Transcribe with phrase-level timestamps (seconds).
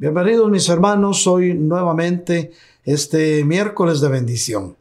[0.00, 2.52] Bienvenidos mis hermanos, hoy nuevamente
[2.84, 4.78] este miércoles de bendición.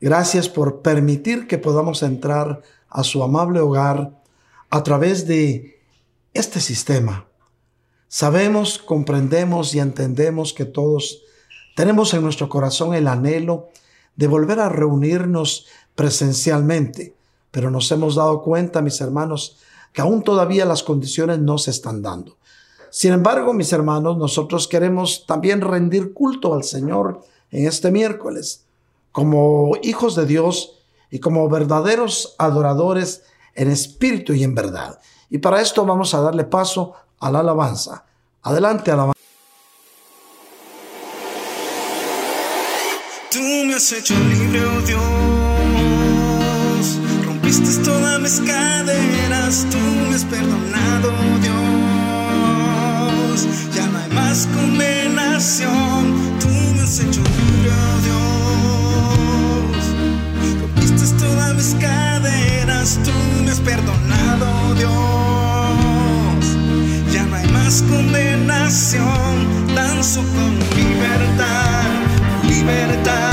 [0.00, 4.22] Gracias por permitir que podamos entrar a su amable hogar
[4.70, 5.80] a través de
[6.32, 7.26] este sistema.
[8.06, 11.24] Sabemos, comprendemos y entendemos que todos
[11.74, 13.70] tenemos en nuestro corazón el anhelo
[14.14, 15.66] de volver a reunirnos
[15.96, 17.16] presencialmente,
[17.50, 19.58] pero nos hemos dado cuenta, mis hermanos,
[19.92, 22.36] que aún todavía las condiciones no se están dando.
[22.90, 28.64] Sin embargo, mis hermanos, nosotros queremos también rendir culto al Señor en este miércoles,
[29.12, 30.80] como hijos de Dios
[31.10, 33.22] y como verdaderos adoradores
[33.54, 34.98] en espíritu y en verdad.
[35.28, 38.04] Y para esto vamos a darle paso a la alabanza.
[38.42, 39.18] Adelante, alabanza.
[43.30, 45.00] Tú me has hecho libre, oh Dios.
[47.24, 51.69] Rompiste todas mis cadenas, tú me has perdonado, oh Dios
[53.74, 56.38] ya no hay más condenación.
[56.40, 57.70] Tú me has hecho libre,
[58.04, 59.82] Dios.
[60.60, 63.12] Rompiste todas mis cadenas, tú
[63.44, 66.44] me has perdonado, Dios.
[67.12, 71.84] Ya no hay más condenación, danzo con libertad,
[72.48, 73.29] libertad.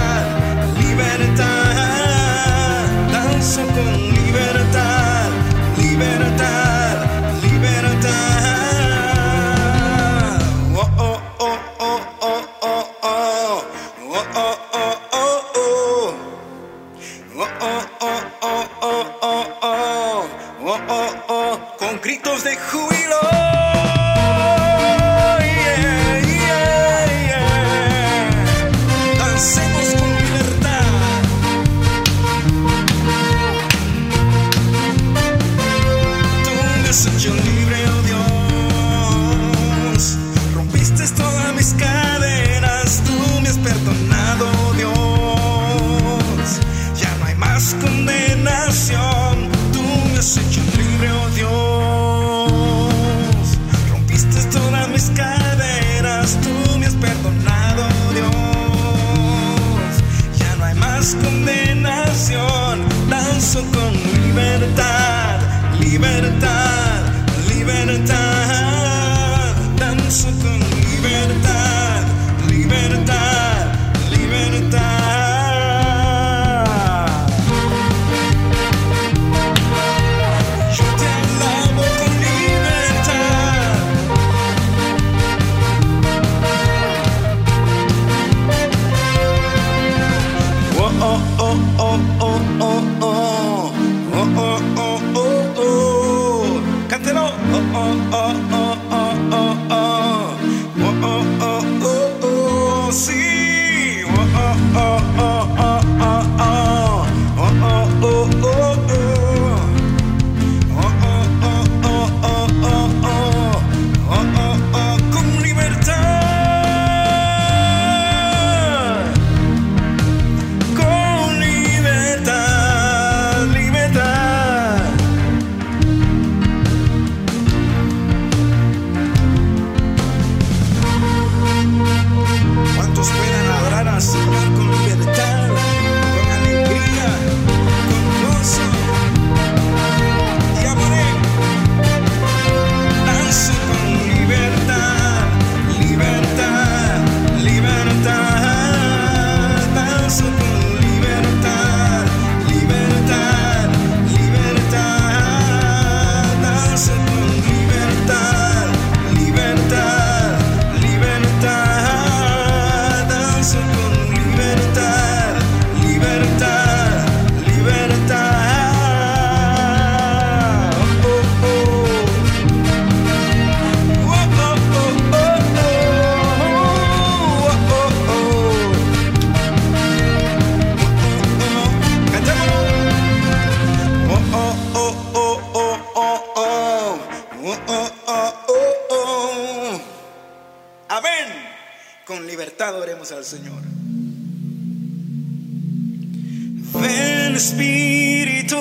[197.37, 198.57] Espíritu,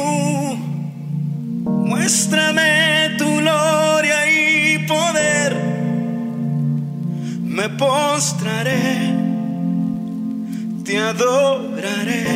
[1.65, 5.57] muéstrame tu gloria y poder.
[7.43, 9.15] Me postraré,
[10.85, 12.27] te adoraré.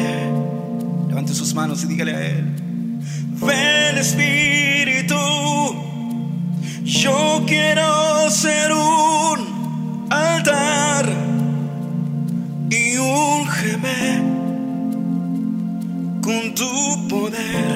[1.08, 2.56] Levante sus manos y dígale a Él.
[3.46, 5.14] Ven Espíritu,
[6.84, 9.09] yo quiero ser un
[16.54, 16.66] tu
[17.08, 17.69] poder.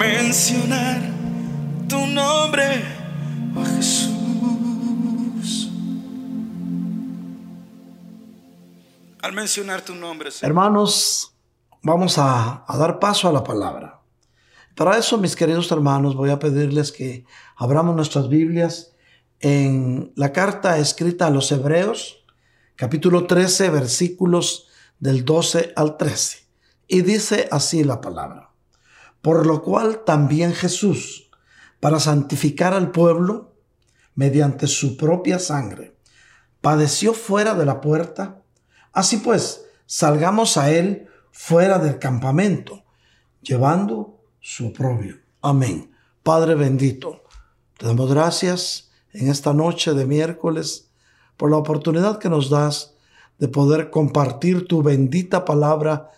[0.00, 1.00] Mencionar
[1.88, 2.84] tu nombre,
[3.56, 4.10] oh Jesús.
[9.22, 10.30] Al mencionar tu nombre.
[10.42, 11.34] Hermanos,
[11.82, 14.02] vamos a, a dar paso a la palabra.
[14.74, 17.24] Para eso, mis queridos hermanos, voy a pedirles que
[17.56, 18.92] abramos nuestras Biblias
[19.40, 22.24] en la carta escrita a los Hebreos,
[22.76, 24.68] capítulo 13, versículos
[24.98, 26.49] del 12 al 13.
[26.92, 28.50] Y dice así la palabra.
[29.22, 31.30] Por lo cual también Jesús,
[31.78, 33.54] para santificar al pueblo,
[34.16, 35.94] mediante su propia sangre,
[36.60, 38.42] padeció fuera de la puerta.
[38.92, 42.82] Así pues, salgamos a él fuera del campamento,
[43.40, 45.20] llevando su oprobio.
[45.42, 45.94] Amén.
[46.24, 47.22] Padre bendito,
[47.78, 50.90] te damos gracias en esta noche de miércoles
[51.36, 52.94] por la oportunidad que nos das
[53.38, 56.10] de poder compartir tu bendita palabra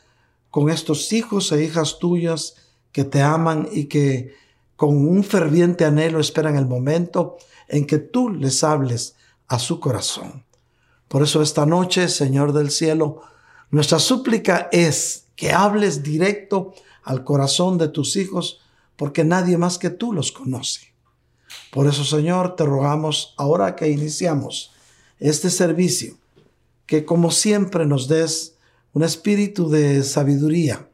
[0.52, 2.56] con estos hijos e hijas tuyas
[2.92, 4.35] que te aman y que
[4.76, 9.16] con un ferviente anhelo esperan el momento en que tú les hables
[9.49, 10.44] a su corazón.
[11.09, 13.23] Por eso esta noche, Señor del cielo,
[13.71, 18.61] nuestra súplica es que hables directo al corazón de tus hijos,
[18.97, 20.92] porque nadie más que tú los conoce.
[21.71, 24.73] Por eso, Señor, te rogamos ahora que iniciamos
[25.18, 26.18] este servicio,
[26.85, 28.51] que como siempre nos des
[28.92, 30.88] un espíritu de sabiduría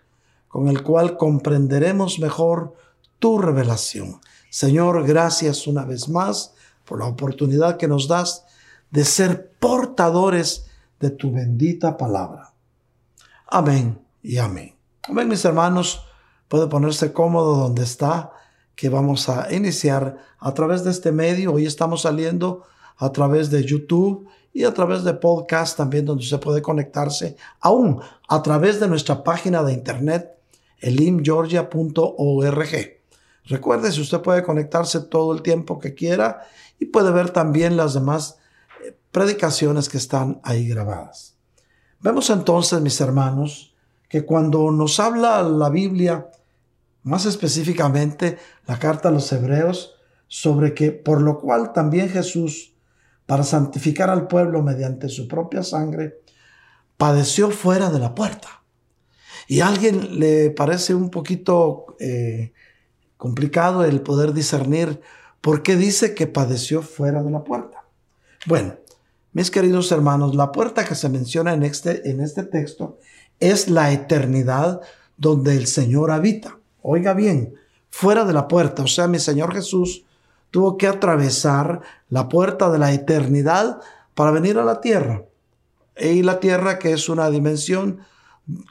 [0.49, 2.75] con el cual comprenderemos mejor
[3.19, 4.21] tu revelación.
[4.51, 8.45] Señor, gracias una vez más por la oportunidad que nos das
[8.91, 10.67] de ser portadores
[11.01, 12.55] de tu bendita palabra.
[13.47, 14.75] Amén y amén.
[15.03, 16.05] Amén, mis hermanos.
[16.49, 18.33] Puede ponerse cómodo donde está,
[18.75, 21.53] que vamos a iniciar a través de este medio.
[21.53, 22.65] Hoy estamos saliendo
[22.97, 24.29] a través de YouTube
[24.59, 29.23] y a través de podcast también donde se puede conectarse aún a través de nuestra
[29.23, 30.33] página de internet
[30.81, 32.99] elimgeorgia.org.
[33.45, 36.43] Recuerde, si usted puede conectarse todo el tiempo que quiera
[36.81, 38.39] y puede ver también las demás
[38.85, 41.37] eh, predicaciones que están ahí grabadas.
[42.01, 43.77] Vemos entonces, mis hermanos,
[44.09, 46.31] que cuando nos habla la Biblia,
[47.05, 49.95] más específicamente la carta a los hebreos,
[50.27, 52.75] sobre que por lo cual también Jesús,
[53.29, 56.23] para santificar al pueblo mediante su propia sangre,
[56.97, 58.63] padeció fuera de la puerta.
[59.47, 62.55] Y a alguien le parece un poquito eh,
[63.19, 65.03] complicado el poder discernir
[65.43, 67.85] por qué dice que padeció fuera de la puerta.
[68.47, 68.77] Bueno,
[69.35, 72.99] mis queridos hermanos, la puerta que se menciona en este, en este texto
[73.41, 74.81] es la eternidad
[75.19, 76.57] donde el Señor habita.
[76.81, 77.53] Oiga bien,
[77.91, 80.07] fuera de la puerta, o sea, mi Señor Jesús
[80.51, 83.81] tuvo que atravesar la puerta de la eternidad
[84.15, 85.25] para venir a la tierra.
[85.97, 88.01] Y la tierra que es una dimensión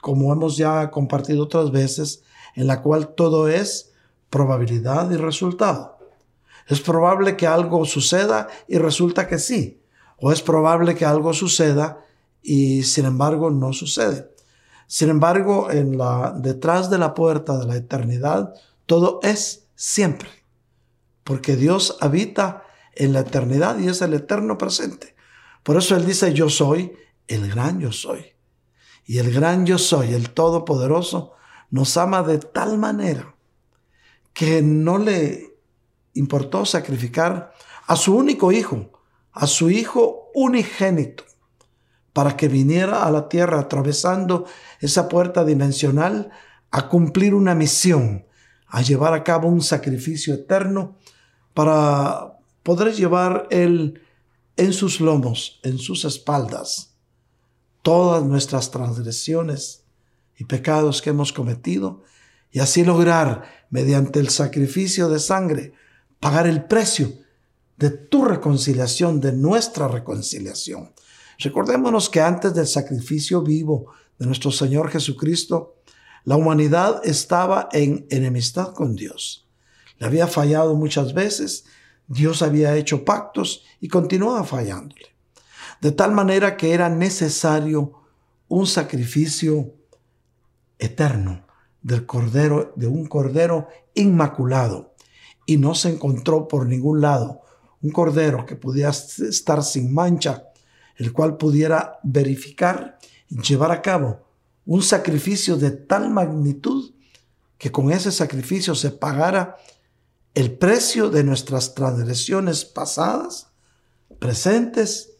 [0.00, 2.22] como hemos ya compartido otras veces,
[2.54, 3.92] en la cual todo es
[4.30, 5.98] probabilidad y resultado.
[6.66, 9.80] Es probable que algo suceda y resulta que sí,
[10.18, 12.04] o es probable que algo suceda
[12.42, 14.30] y sin embargo no sucede.
[14.86, 18.54] Sin embargo, en la, detrás de la puerta de la eternidad,
[18.86, 20.28] todo es siempre,
[21.28, 25.14] porque Dios habita en la eternidad y es el eterno presente.
[25.62, 26.90] Por eso Él dice, yo soy
[27.26, 28.24] el gran yo soy.
[29.04, 31.34] Y el gran yo soy, el Todopoderoso,
[31.68, 33.36] nos ama de tal manera
[34.32, 35.58] que no le
[36.14, 37.52] importó sacrificar
[37.86, 38.90] a su único hijo,
[39.32, 41.24] a su hijo unigénito,
[42.14, 44.46] para que viniera a la tierra atravesando
[44.80, 46.30] esa puerta dimensional
[46.70, 48.24] a cumplir una misión,
[48.66, 50.96] a llevar a cabo un sacrificio eterno
[51.58, 54.00] para poder llevar él
[54.56, 56.94] en sus lomos, en sus espaldas,
[57.82, 59.82] todas nuestras transgresiones
[60.36, 62.04] y pecados que hemos cometido
[62.52, 65.72] y así lograr, mediante el sacrificio de sangre,
[66.20, 67.12] pagar el precio
[67.76, 70.92] de tu reconciliación, de nuestra reconciliación.
[71.40, 75.74] Recordémonos que antes del sacrificio vivo de nuestro Señor Jesucristo,
[76.22, 79.47] la humanidad estaba en enemistad con Dios.
[79.98, 81.64] Le había fallado muchas veces,
[82.06, 85.18] Dios había hecho pactos y continuaba fallándole
[85.80, 87.92] de tal manera que era necesario
[88.48, 89.74] un sacrificio
[90.78, 91.46] eterno
[91.82, 94.94] del cordero, de un cordero inmaculado.
[95.46, 97.40] Y no se encontró por ningún lado
[97.80, 100.44] un cordero que pudiera estar sin mancha,
[100.96, 104.26] el cual pudiera verificar y llevar a cabo
[104.66, 106.92] un sacrificio de tal magnitud
[107.56, 109.56] que con ese sacrificio se pagara
[110.34, 113.48] el precio de nuestras transgresiones pasadas,
[114.18, 115.10] presentes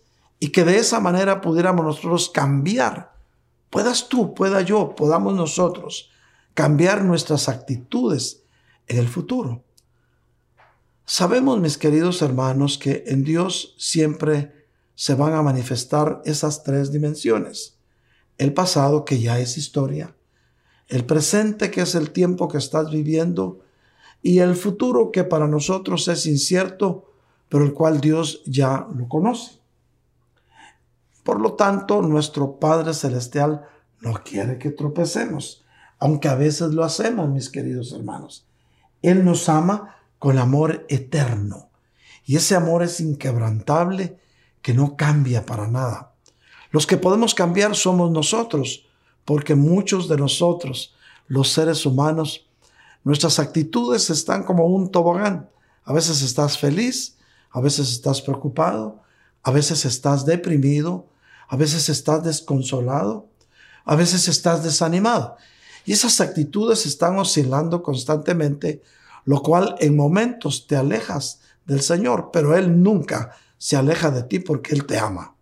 [0.40, 3.14] y que de esa manera pudiéramos nosotros cambiar.
[3.70, 6.10] Puedas tú, pueda yo, podamos nosotros
[6.54, 8.42] cambiar nuestras actitudes
[8.86, 9.64] en el futuro.
[11.04, 17.78] Sabemos, mis queridos hermanos, que en Dios siempre se van a manifestar esas tres dimensiones.
[18.36, 20.14] El pasado, que ya es historia,
[20.88, 23.60] el presente, que es el tiempo que estás viviendo,
[24.22, 27.12] y el futuro, que para nosotros es incierto,
[27.48, 29.58] pero el cual Dios ya lo conoce.
[31.22, 33.62] Por lo tanto, nuestro Padre Celestial
[34.00, 35.64] no quiere que tropecemos,
[35.98, 38.46] aunque a veces lo hacemos, mis queridos hermanos.
[39.02, 41.68] Él nos ama con amor eterno.
[42.24, 44.18] Y ese amor es inquebrantable
[44.62, 46.12] que no cambia para nada.
[46.70, 48.86] Los que podemos cambiar somos nosotros,
[49.24, 50.94] porque muchos de nosotros,
[51.26, 52.47] los seres humanos,
[53.04, 55.48] nuestras actitudes están como un tobogán.
[55.84, 57.16] A veces estás feliz,
[57.50, 59.02] a veces estás preocupado,
[59.42, 61.08] a veces estás deprimido,
[61.48, 63.28] a veces estás desconsolado,
[63.84, 65.36] a veces estás desanimado.
[65.86, 68.82] Y esas actitudes están oscilando constantemente
[69.28, 74.38] lo cual en momentos te alejas del Señor, pero Él nunca se aleja de ti
[74.38, 75.34] porque Él te ama.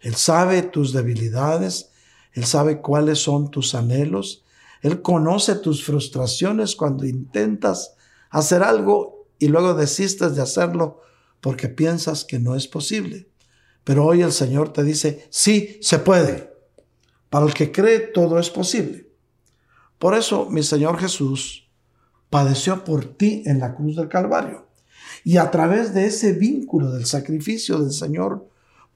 [0.00, 1.90] Él sabe tus debilidades,
[2.32, 4.42] Él sabe cuáles son tus anhelos,
[4.82, 7.94] Él conoce tus frustraciones cuando intentas
[8.30, 11.00] hacer algo y luego desistes de hacerlo
[11.40, 13.28] porque piensas que no es posible.
[13.84, 16.52] Pero hoy el Señor te dice, sí, se puede.
[17.28, 19.08] Para el que cree, todo es posible.
[19.98, 21.68] Por eso mi Señor Jesús
[22.28, 24.66] padeció por ti en la cruz del Calvario.
[25.24, 28.48] Y a través de ese vínculo del sacrificio del Señor,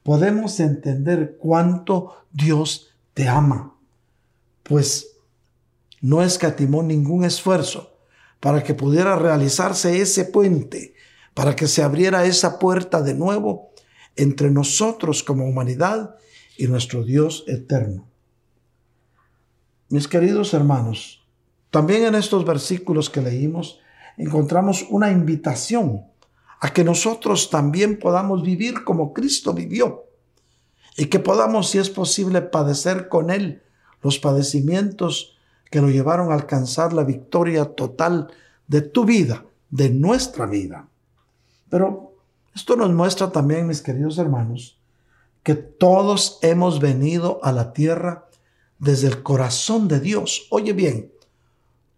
[0.03, 3.76] podemos entender cuánto Dios te ama.
[4.62, 5.13] Pues
[6.04, 7.96] no escatimó ningún esfuerzo
[8.38, 10.94] para que pudiera realizarse ese puente,
[11.32, 13.73] para que se abriera esa puerta de nuevo
[14.14, 16.16] entre nosotros como humanidad
[16.58, 18.06] y nuestro Dios eterno.
[19.88, 21.26] Mis queridos hermanos,
[21.70, 23.80] también en estos versículos que leímos
[24.18, 26.04] encontramos una invitación
[26.61, 30.04] a que nosotros también podamos vivir como Cristo vivió
[30.99, 33.62] y que podamos, si es posible, padecer con Él
[34.02, 35.34] los padecimientos
[35.71, 38.28] que lo llevaron a alcanzar la victoria total
[38.66, 40.88] de tu vida, de nuestra vida.
[41.68, 42.14] Pero
[42.54, 44.78] esto nos muestra también, mis queridos hermanos,
[45.42, 48.28] que todos hemos venido a la tierra
[48.78, 50.47] desde el corazón de Dios.
[50.50, 51.12] Oye bien,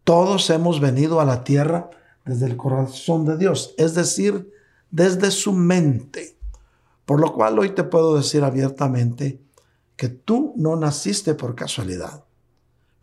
[0.04, 1.90] todos hemos venido a la tierra
[2.24, 4.52] desde el corazón de Dios, es decir,
[4.90, 6.36] desde su mente.
[7.04, 9.40] Por lo cual hoy te puedo decir abiertamente
[9.96, 12.24] que tú no naciste por casualidad,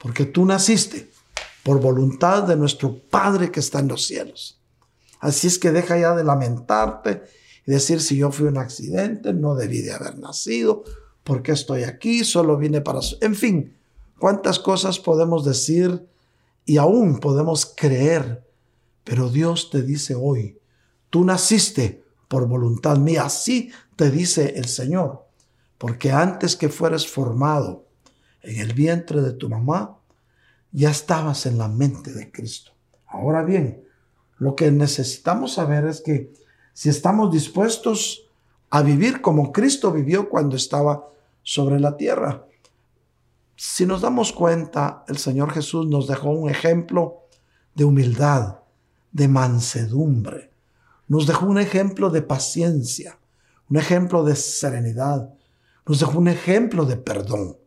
[0.04, 1.10] porque tú naciste
[1.64, 4.60] por voluntad de nuestro Padre que está en los cielos.
[5.22, 7.24] Así es que deja ya de lamentarte
[7.66, 10.84] y decir si yo fui un accidente, no debí de haber nacido,
[11.24, 13.00] porque estoy aquí, solo vine para...
[13.22, 13.78] En fin,
[14.20, 16.06] cuántas cosas podemos decir
[16.66, 18.46] y aún podemos creer,
[19.06, 20.60] pero Dios te dice hoy,
[21.10, 25.26] tú naciste por voluntad mía, así te dice el Señor,
[25.78, 27.86] porque antes que fueras formado
[28.44, 29.98] en el vientre de tu mamá,
[30.72, 32.72] ya estabas en la mente de Cristo.
[33.08, 33.84] Ahora bien,
[34.38, 36.34] lo que necesitamos saber es que
[36.74, 38.28] si estamos dispuestos
[38.70, 41.08] a vivir como Cristo vivió cuando estaba
[41.44, 42.46] sobre la tierra,
[43.56, 47.22] si nos damos cuenta, el Señor Jesús nos dejó un ejemplo
[47.76, 48.60] de humildad,
[49.12, 50.52] de mansedumbre.
[51.08, 53.20] Nos dejó un ejemplo de paciencia,
[53.70, 55.34] un ejemplo de serenidad.
[55.86, 57.58] Nos dejó un ejemplo de perdón.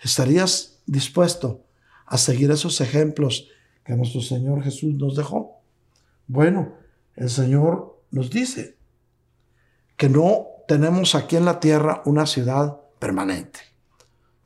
[0.00, 1.64] ¿Estarías dispuesto
[2.06, 3.48] a seguir esos ejemplos
[3.84, 5.60] que nuestro Señor Jesús nos dejó?
[6.26, 6.74] Bueno,
[7.16, 8.76] el Señor nos dice
[9.96, 13.60] que no tenemos aquí en la tierra una ciudad permanente.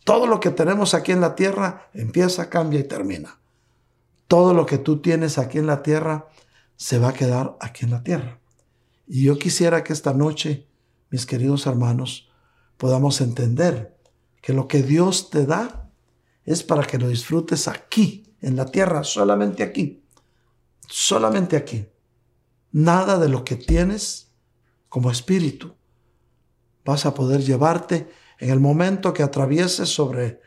[0.05, 3.39] Todo lo que tenemos aquí en la tierra empieza, cambia y termina.
[4.27, 6.29] Todo lo que tú tienes aquí en la tierra
[6.77, 8.41] se va a quedar aquí en la tierra.
[9.07, 10.67] Y yo quisiera que esta noche,
[11.11, 12.31] mis queridos hermanos,
[12.79, 13.95] podamos entender
[14.43, 15.89] que lo que Dios te da
[16.45, 20.03] es para que lo disfrutes aquí, en la tierra, solamente aquí.
[20.87, 21.87] Solamente aquí.
[22.73, 24.33] Nada de lo que tienes
[24.89, 25.75] como espíritu
[26.85, 30.41] vas a poder llevarte en el momento que atravieses sobre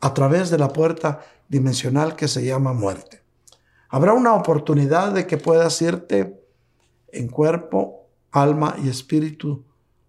[0.00, 3.22] a través de la puerta dimensional que se llama muerte.
[3.88, 6.42] Habrá una oportunidad de que puedas irte
[7.12, 9.64] en cuerpo, alma y espíritu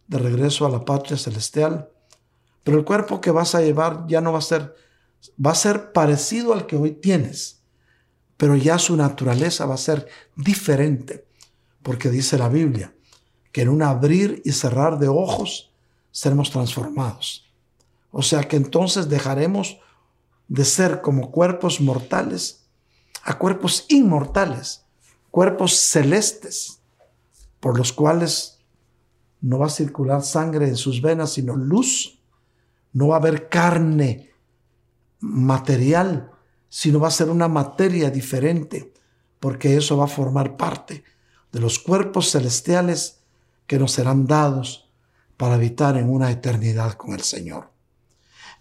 [0.08, 1.89] de regreso a la patria celestial,
[2.63, 4.76] pero el cuerpo que vas a llevar ya no va a ser
[5.45, 7.62] va a ser parecido al que hoy tienes,
[8.38, 11.26] pero ya su naturaleza va a ser diferente,
[11.84, 12.93] porque dice la Biblia
[13.52, 15.72] que en un abrir y cerrar de ojos
[16.12, 17.52] seremos transformados.
[18.12, 19.80] O sea que entonces dejaremos
[20.48, 22.65] de ser como cuerpos mortales
[23.24, 24.86] a cuerpos inmortales,
[25.30, 26.80] cuerpos celestes
[27.60, 28.60] por los cuales
[29.41, 32.18] no va a circular sangre en sus venas, sino luz.
[32.93, 34.32] No va a haber carne
[35.19, 36.32] material,
[36.69, 38.93] sino va a ser una materia diferente,
[39.39, 41.04] porque eso va a formar parte
[41.52, 43.21] de los cuerpos celestiales
[43.67, 44.89] que nos serán dados
[45.38, 47.69] para habitar en una eternidad con el Señor.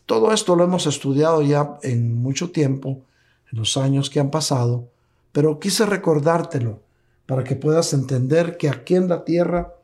[0.07, 3.05] Todo esto lo hemos estudiado ya en mucho tiempo,
[3.53, 4.91] en los años que han pasado,
[5.33, 6.83] pero quise recordártelo
[7.27, 9.75] para que puedas entender que aquí en la tierra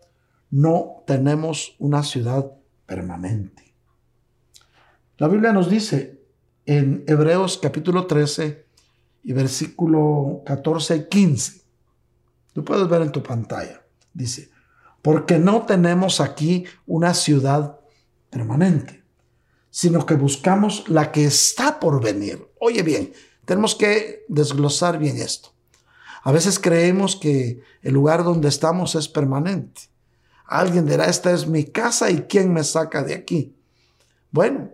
[0.50, 2.52] no tenemos una ciudad
[2.86, 3.63] permanente.
[5.16, 6.20] La Biblia nos dice
[6.66, 8.66] en Hebreos capítulo 13
[9.22, 11.62] y versículo 14 y 15,
[12.52, 13.82] Tú puedes ver en tu pantalla.
[14.12, 14.50] Dice,
[15.02, 17.78] porque no tenemos aquí una ciudad
[18.28, 19.04] permanente,
[19.70, 22.48] sino que buscamos la que está por venir.
[22.58, 23.12] Oye bien,
[23.44, 25.50] tenemos que desglosar bien esto.
[26.24, 29.82] A veces creemos que el lugar donde estamos es permanente.
[30.44, 33.56] Alguien dirá, esta es mi casa y quién me saca de aquí.
[34.30, 34.70] Bueno,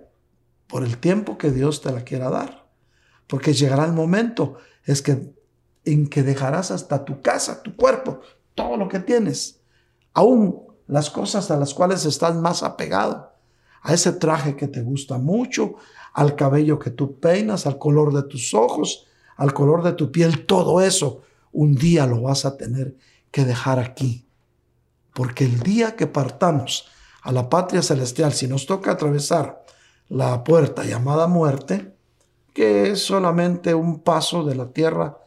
[0.71, 2.67] por el tiempo que Dios te la quiera dar.
[3.27, 5.35] Porque llegará el momento es que
[5.85, 8.21] en que dejarás hasta tu casa, tu cuerpo,
[8.55, 9.61] todo lo que tienes,
[10.15, 13.33] aún las cosas a las cuales estás más apegado,
[13.83, 15.77] a ese traje que te gusta mucho,
[16.13, 19.07] al cabello que tú peinas, al color de tus ojos,
[19.37, 22.97] al color de tu piel, todo eso, un día lo vas a tener
[23.31, 24.27] que dejar aquí.
[25.15, 26.89] Porque el día que partamos
[27.23, 29.60] a la patria celestial, si nos toca atravesar
[30.11, 31.95] la puerta llamada muerte,
[32.53, 35.19] que es solamente un paso de la tierra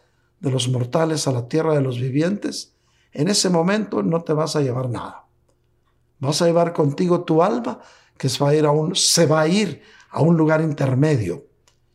[0.42, 2.76] de los mortales a la tierra de los vivientes,
[3.14, 5.26] en ese momento no te vas a llevar nada.
[6.20, 7.80] Vas a llevar contigo tu alma,
[8.18, 8.94] que se va a ir a un,
[9.50, 11.48] ir a un lugar intermedio.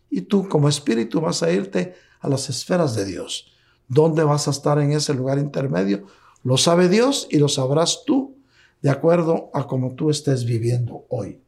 [0.09, 3.53] Y tú como espíritu vas a irte a las esferas de Dios.
[3.87, 6.07] ¿Dónde vas a estar en ese lugar intermedio?
[6.43, 8.39] Lo sabe Dios y lo sabrás tú
[8.81, 11.43] de acuerdo a como tú estés viviendo hoy.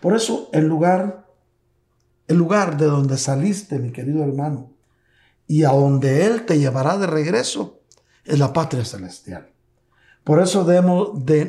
[0.00, 1.26] Por eso el lugar,
[2.26, 4.72] el lugar de donde saliste, mi querido hermano,
[5.46, 7.80] y a donde Él te llevará de regreso
[8.24, 9.50] es la patria celestial.
[10.22, 10.66] Por eso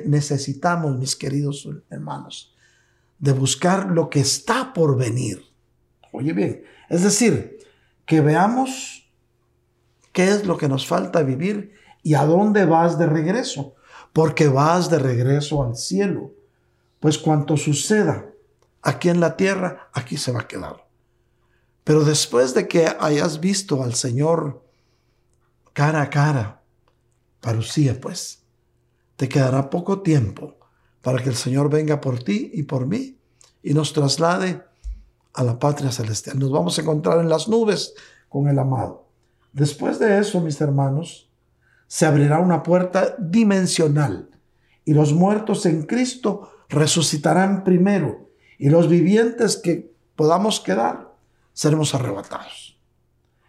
[0.05, 2.55] necesitamos, mis queridos hermanos,
[3.19, 5.43] de buscar lo que está por venir.
[6.13, 7.57] Oye bien, es decir,
[8.05, 9.12] que veamos
[10.13, 13.75] qué es lo que nos falta vivir y a dónde vas de regreso,
[14.13, 16.31] porque vas de regreso al cielo.
[17.01, 18.28] Pues cuanto suceda
[18.81, 20.87] aquí en la tierra, aquí se va a quedar.
[21.83, 24.63] Pero después de que hayas visto al Señor
[25.73, 26.61] cara a cara,
[27.41, 28.43] parucía pues,
[29.15, 30.57] te quedará poco tiempo
[31.01, 33.17] para que el Señor venga por ti y por mí
[33.63, 34.63] y nos traslade
[35.33, 36.37] a la patria celestial.
[36.37, 37.93] Nos vamos a encontrar en las nubes
[38.27, 39.07] con el amado.
[39.51, 41.29] Después de eso, mis hermanos,
[41.87, 44.29] se abrirá una puerta dimensional
[44.85, 48.28] y los muertos en Cristo resucitarán primero
[48.59, 51.15] y los vivientes que podamos quedar
[51.53, 52.77] seremos arrebatados.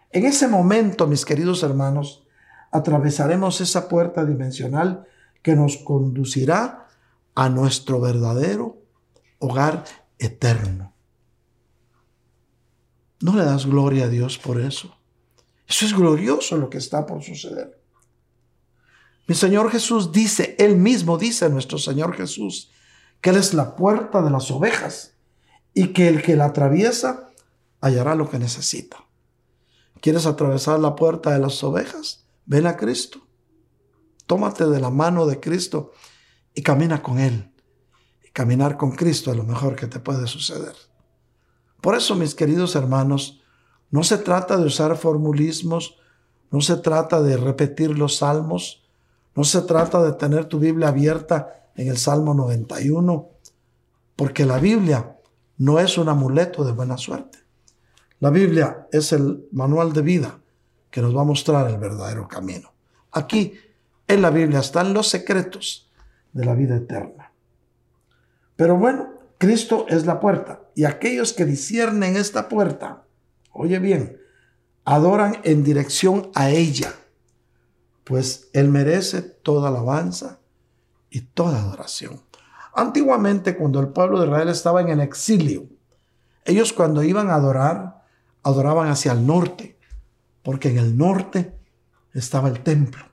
[0.09, 2.25] En ese momento, mis queridos hermanos,
[2.71, 5.05] atravesaremos esa puerta dimensional
[5.43, 6.87] que nos conducirá
[7.35, 8.81] a nuestro verdadero
[9.39, 9.83] hogar
[10.17, 10.93] eterno.
[13.19, 14.97] ¿No le das gloria a Dios por eso?
[15.67, 17.79] Eso es glorioso lo que está por suceder.
[19.27, 22.71] Mi Señor Jesús dice, Él mismo dice, nuestro Señor Jesús,
[23.21, 25.13] que Él es la puerta de las ovejas
[25.73, 27.29] y que el que la atraviesa
[27.79, 28.97] hallará lo que necesita.
[30.01, 32.25] ¿Quieres atravesar la puerta de las ovejas?
[32.45, 33.19] Ven a Cristo.
[34.25, 35.91] Tómate de la mano de Cristo
[36.55, 37.51] y camina con Él.
[38.25, 40.75] Y caminar con Cristo es lo mejor que te puede suceder.
[41.81, 43.41] Por eso, mis queridos hermanos,
[43.91, 45.97] no se trata de usar formulismos,
[46.49, 48.83] no se trata de repetir los salmos,
[49.35, 53.29] no se trata de tener tu Biblia abierta en el Salmo 91,
[54.15, 55.17] porque la Biblia
[55.57, 57.39] no es un amuleto de buena suerte.
[58.19, 60.39] La Biblia es el manual de vida
[60.91, 62.71] que nos va a mostrar el verdadero camino.
[63.11, 63.53] Aquí,
[64.07, 65.89] en la Biblia, están los secretos
[66.33, 67.31] de la vida eterna.
[68.55, 73.05] Pero bueno, Cristo es la puerta y aquellos que disciernen esta puerta,
[73.53, 74.19] oye bien,
[74.85, 76.93] adoran en dirección a ella,
[78.03, 80.40] pues Él merece toda alabanza
[81.11, 82.19] y toda adoración.
[82.73, 85.67] Antiguamente, cuando el pueblo de Israel estaba en el exilio,
[86.45, 88.05] ellos cuando iban a adorar,
[88.41, 89.77] adoraban hacia el norte,
[90.41, 91.53] porque en el norte
[92.13, 93.03] estaba el templo.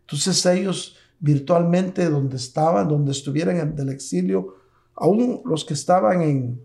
[0.00, 4.56] Entonces ellos virtualmente donde estaban, donde estuvieran en el exilio,
[4.94, 6.60] aún los que estaban en,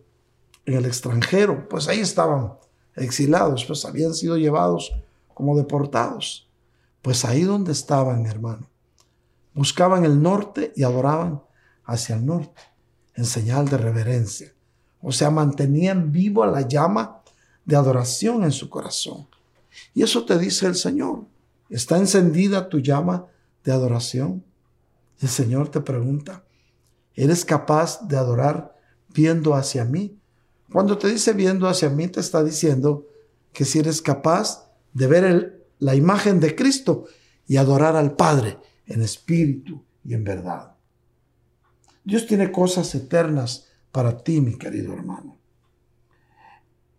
[0.65, 2.53] en el extranjero, pues ahí estaban
[2.95, 4.91] exilados, pues habían sido llevados
[5.33, 6.49] como deportados.
[7.01, 8.70] Pues ahí donde estaban, hermano,
[9.53, 11.41] buscaban el norte y adoraban
[11.83, 12.61] hacia el norte,
[13.15, 14.53] en señal de reverencia.
[15.01, 17.21] O sea, mantenían viva la llama
[17.65, 19.27] de adoración en su corazón.
[19.93, 21.25] Y eso te dice el Señor.
[21.69, 23.25] ¿Está encendida tu llama
[23.63, 24.43] de adoración?
[25.19, 26.43] El Señor te pregunta,
[27.15, 28.75] ¿eres capaz de adorar
[29.09, 30.17] viendo hacia mí?
[30.71, 33.07] Cuando te dice viendo hacia mí, te está diciendo
[33.53, 37.05] que si eres capaz de ver la imagen de Cristo
[37.47, 38.57] y adorar al Padre
[38.91, 40.75] en espíritu y en verdad.
[42.03, 45.37] Dios tiene cosas eternas para ti, mi querido hermano.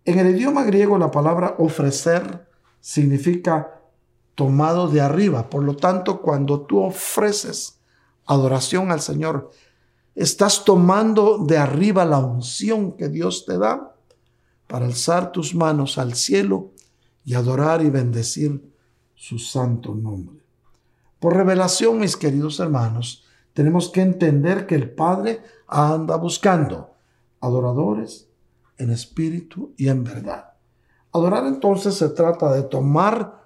[0.05, 2.49] En el idioma griego la palabra ofrecer
[2.81, 3.81] significa
[4.35, 5.49] tomado de arriba.
[5.49, 7.79] Por lo tanto, cuando tú ofreces
[8.27, 9.51] adoración al Señor,
[10.15, 13.95] estás tomando de arriba la unción que Dios te da
[14.67, 16.73] para alzar tus manos al cielo
[17.25, 18.73] y adorar y bendecir
[19.15, 20.42] su santo nombre.
[21.23, 26.97] Por revelación, mis queridos hermanos, tenemos que entender que el Padre anda buscando
[27.41, 28.29] adoradores
[28.77, 30.55] en espíritu y en verdad.
[31.13, 33.41] Adorar entonces se trata de tomar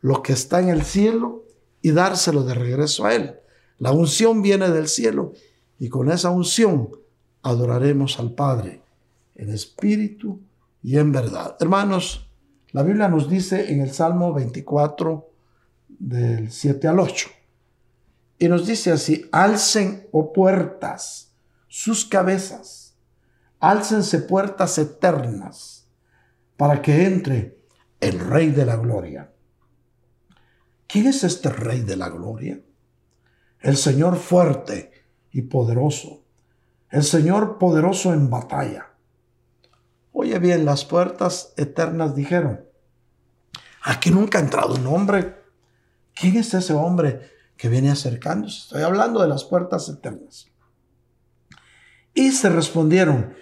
[0.00, 1.42] lo que está en el cielo
[1.82, 3.34] y dárselo de regreso a Él.
[3.78, 5.32] La unción viene del cielo
[5.80, 6.90] y con esa unción
[7.42, 8.80] adoraremos al Padre
[9.34, 10.40] en espíritu
[10.84, 11.56] y en verdad.
[11.58, 12.30] Hermanos,
[12.70, 15.28] la Biblia nos dice en el Salmo 24
[15.98, 17.28] del 7 al 8,
[18.38, 21.32] y nos dice así, alcen, oh puertas,
[21.66, 22.96] sus cabezas,
[23.58, 25.88] álcense puertas eternas,
[26.56, 27.58] para que entre
[28.00, 29.32] el Rey de la Gloria.
[30.86, 32.60] ¿Quién es este Rey de la Gloria?
[33.60, 34.92] El Señor fuerte
[35.32, 36.24] y poderoso,
[36.90, 38.86] el Señor poderoso en batalla.
[40.12, 42.64] Oye bien, las puertas eternas dijeron,
[43.82, 45.36] aquí nunca ha entrado un hombre.
[46.18, 48.58] ¿Quién es ese hombre que viene acercándose?
[48.58, 50.48] Estoy hablando de las puertas eternas.
[52.12, 53.34] Y se respondieron,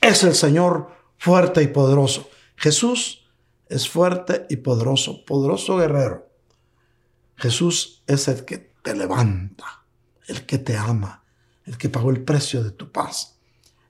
[0.00, 2.28] es el Señor fuerte y poderoso.
[2.56, 3.28] Jesús
[3.68, 6.28] es fuerte y poderoso, poderoso guerrero.
[7.36, 9.84] Jesús es el que te levanta,
[10.26, 11.24] el que te ama,
[11.64, 13.38] el que pagó el precio de tu paz.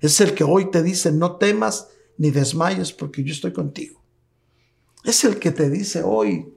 [0.00, 4.02] Es el que hoy te dice, no temas ni desmayes porque yo estoy contigo.
[5.02, 6.54] Es el que te dice hoy,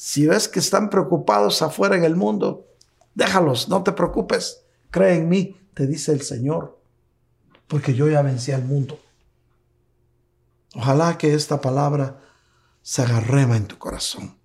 [0.00, 2.68] si ves que están preocupados afuera en el mundo,
[3.16, 6.80] déjalos, no te preocupes, cree en mí, te dice el Señor,
[7.66, 9.00] porque yo ya vencí al mundo.
[10.76, 12.20] Ojalá que esta palabra
[12.80, 14.38] se agarrema en tu corazón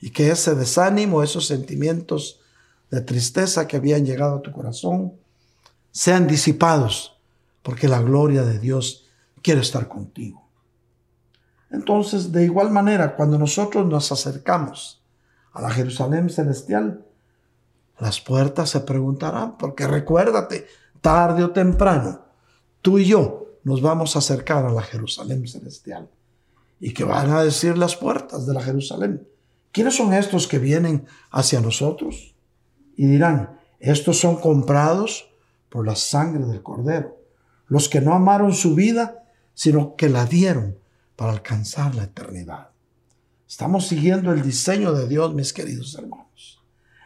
[0.00, 2.40] y que ese desánimo, esos sentimientos
[2.90, 5.12] de tristeza que habían llegado a tu corazón,
[5.92, 7.18] sean disipados,
[7.62, 9.04] porque la gloria de Dios
[9.42, 10.43] quiere estar contigo.
[11.74, 15.02] Entonces, de igual manera, cuando nosotros nos acercamos
[15.52, 17.04] a la Jerusalén celestial,
[17.98, 20.66] las puertas se preguntarán, porque recuérdate,
[21.00, 22.20] tarde o temprano,
[22.80, 26.08] tú y yo nos vamos a acercar a la Jerusalén celestial.
[26.78, 29.26] ¿Y que van a decir las puertas de la Jerusalén?
[29.72, 32.36] ¿Quiénes son estos que vienen hacia nosotros?
[32.96, 35.28] Y dirán, estos son comprados
[35.70, 37.16] por la sangre del Cordero,
[37.66, 40.83] los que no amaron su vida, sino que la dieron
[41.16, 42.70] para alcanzar la eternidad.
[43.48, 46.62] Estamos siguiendo el diseño de Dios, mis queridos hermanos.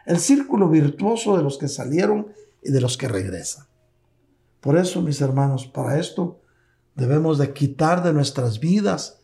[0.07, 2.29] El círculo virtuoso de los que salieron
[2.63, 3.67] y de los que regresan.
[4.61, 6.41] Por eso, mis hermanos, para esto
[6.95, 9.19] debemos de quitar de nuestras vidas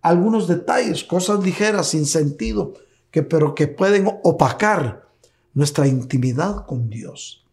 [0.00, 2.74] algunos detalles, cosas ligeras, sin sentido,
[3.10, 5.08] que, pero que pueden opacar
[5.54, 7.44] nuestra intimidad con Dios.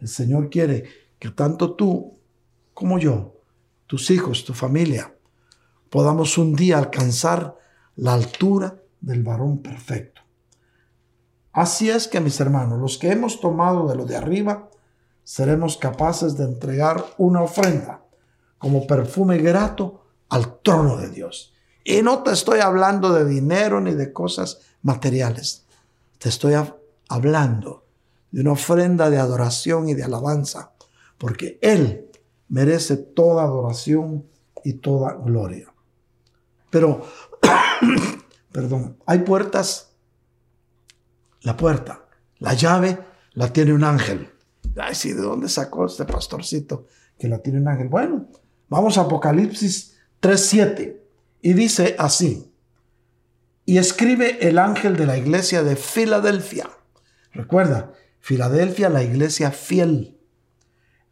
[0.00, 0.84] El Señor quiere
[1.18, 2.18] que tanto tú
[2.74, 3.40] como yo,
[3.86, 5.14] tus hijos, tu familia,
[5.94, 7.56] podamos un día alcanzar
[7.94, 10.22] la altura del varón perfecto.
[11.52, 14.70] Así es que, mis hermanos, los que hemos tomado de lo de arriba,
[15.22, 18.02] seremos capaces de entregar una ofrenda
[18.58, 21.54] como perfume grato al trono de Dios.
[21.84, 25.64] Y no te estoy hablando de dinero ni de cosas materiales.
[26.18, 26.54] Te estoy
[27.08, 27.84] hablando
[28.32, 30.72] de una ofrenda de adoración y de alabanza,
[31.18, 32.10] porque Él
[32.48, 34.26] merece toda adoración
[34.64, 35.70] y toda gloria.
[36.74, 37.06] Pero,
[38.52, 39.92] perdón, hay puertas,
[41.42, 42.08] la puerta,
[42.40, 42.98] la llave
[43.34, 44.28] la tiene un ángel.
[44.76, 47.86] Ay, sí, ¿de dónde sacó este pastorcito que la tiene un ángel?
[47.86, 48.26] Bueno,
[48.68, 50.96] vamos a Apocalipsis 3.7
[51.42, 52.52] y dice así,
[53.64, 56.68] y escribe el ángel de la iglesia de Filadelfia.
[57.34, 60.18] Recuerda, Filadelfia, la iglesia fiel,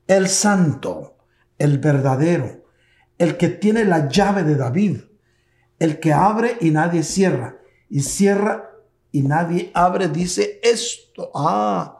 [0.09, 1.18] el santo,
[1.57, 2.64] el verdadero,
[3.16, 5.03] el que tiene la llave de David,
[5.82, 7.58] el que abre y nadie cierra,
[7.90, 8.70] y cierra
[9.10, 11.32] y nadie abre, dice esto.
[11.34, 11.98] Ah,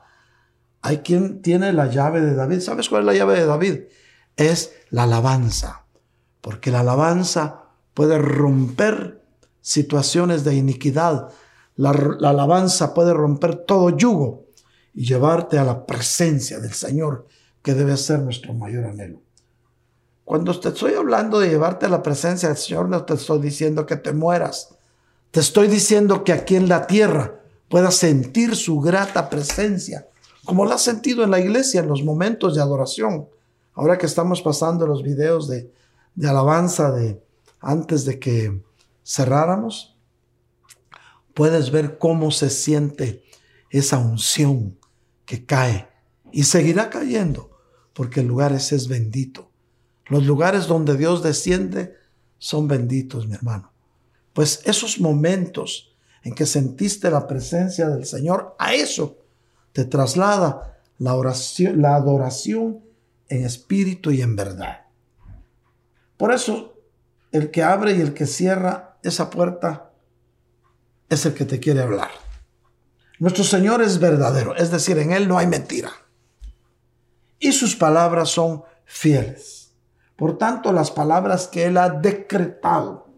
[0.82, 2.60] hay quien tiene la llave de David.
[2.60, 3.80] ¿Sabes cuál es la llave de David?
[4.36, 5.86] Es la alabanza.
[6.40, 9.24] Porque la alabanza puede romper
[9.60, 11.30] situaciones de iniquidad.
[11.74, 14.46] La, la alabanza puede romper todo yugo
[14.94, 17.26] y llevarte a la presencia del Señor,
[17.64, 19.22] que debe ser nuestro mayor anhelo.
[20.24, 23.87] Cuando te estoy hablando de llevarte a la presencia del Señor, no te estoy diciendo
[23.87, 24.74] que te mueras.
[25.30, 30.08] Te estoy diciendo que aquí en la tierra puedas sentir su grata presencia,
[30.44, 33.28] como la has sentido en la iglesia en los momentos de adoración.
[33.74, 35.72] Ahora que estamos pasando los videos de,
[36.14, 37.22] de alabanza de
[37.61, 38.62] antes de que
[39.04, 39.96] cerráramos,
[41.35, 43.22] puedes ver cómo se siente
[43.70, 44.78] esa unción
[45.24, 45.88] que cae
[46.30, 47.50] y seguirá cayendo,
[47.94, 49.51] porque el lugar ese es bendito.
[50.06, 51.96] Los lugares donde Dios desciende
[52.38, 53.72] son benditos, mi hermano.
[54.32, 59.18] Pues esos momentos en que sentiste la presencia del Señor, a eso
[59.72, 62.80] te traslada la oración, la adoración
[63.28, 64.86] en espíritu y en verdad.
[66.16, 66.74] Por eso,
[67.32, 69.90] el que abre y el que cierra esa puerta
[71.08, 72.10] es el que te quiere hablar.
[73.18, 75.92] Nuestro Señor es verdadero, es decir, en Él no hay mentira.
[77.38, 79.62] Y sus palabras son fieles.
[80.22, 83.08] Por tanto, las palabras que Él ha decretado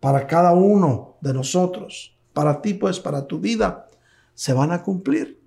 [0.00, 3.88] para cada uno de nosotros, para ti pues, para tu vida,
[4.32, 5.44] se van a cumplir.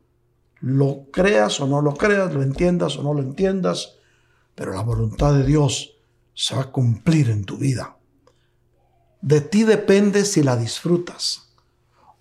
[0.60, 3.95] Lo creas o no lo creas, lo entiendas o no lo entiendas,
[4.53, 5.97] pero la voluntad de Dios
[6.36, 7.97] se va a cumplir en tu vida.
[9.19, 11.56] De ti depende si la disfrutas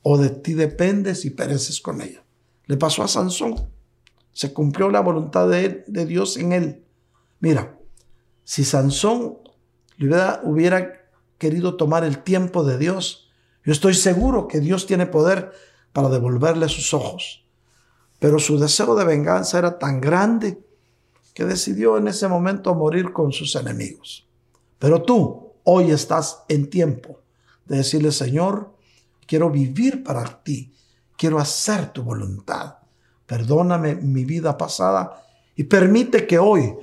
[0.00, 2.24] o de ti depende si pereces con ella.
[2.64, 3.68] Le pasó a Sansón.
[4.32, 6.86] Se cumplió la voluntad de, de Dios en él.
[7.38, 7.76] Mira,
[8.44, 9.38] si Sansón
[9.98, 11.00] hubiera,
[11.38, 13.30] querido tomar el tiempo de Dios.
[13.64, 15.52] Yo estoy seguro que Dios tiene poder
[15.92, 17.44] para devolverle sus ojos.
[18.18, 20.64] Pero su deseo de venganza era tan grande
[21.34, 24.28] que decidió en ese momento morir con sus enemigos.
[24.78, 27.20] Pero tú hoy estás en tiempo
[27.64, 28.74] de decirle, Señor,
[29.26, 30.72] quiero vivir para ti,
[31.16, 32.76] quiero hacer tu voluntad.
[33.26, 35.24] Perdóname mi vida pasada
[35.56, 36.76] y permite que hoy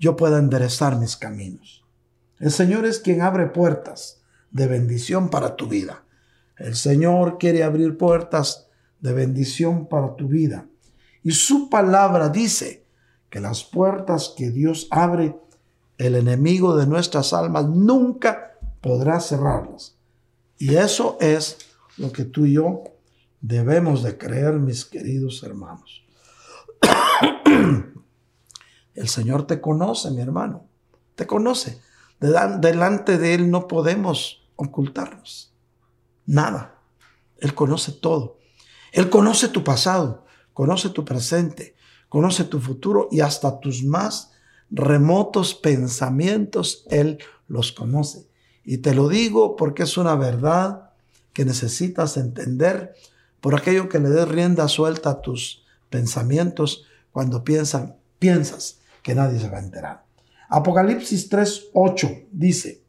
[0.00, 1.84] yo pueda enderezar mis caminos.
[2.38, 6.04] El Señor es quien abre puertas de bendición para tu vida.
[6.56, 10.66] El Señor quiere abrir puertas de bendición para tu vida.
[11.22, 12.86] Y su palabra dice
[13.28, 15.36] que las puertas que Dios abre,
[15.98, 19.98] el enemigo de nuestras almas nunca podrá cerrarlas.
[20.56, 21.58] Y eso es
[21.98, 22.84] lo que tú y yo
[23.42, 26.04] debemos de creer, mis queridos hermanos.
[28.94, 30.66] El Señor te conoce, mi hermano.
[31.14, 31.80] Te conoce.
[32.20, 35.54] Delante de Él no podemos ocultarnos.
[36.26, 36.78] Nada.
[37.38, 38.38] Él conoce todo.
[38.92, 41.76] Él conoce tu pasado, conoce tu presente,
[42.08, 44.32] conoce tu futuro y hasta tus más
[44.70, 48.28] remotos pensamientos, Él los conoce.
[48.64, 50.90] Y te lo digo porque es una verdad
[51.32, 52.94] que necesitas entender
[53.40, 59.38] por aquello que le des rienda suelta a tus pensamientos cuando piensan, piensas que nadie
[59.38, 60.04] se va a enterar.
[60.48, 62.84] Apocalipsis 3:8 dice,